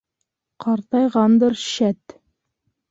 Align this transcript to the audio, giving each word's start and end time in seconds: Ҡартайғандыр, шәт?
Ҡартайғандыр, 0.65 1.61
шәт? 1.69 2.21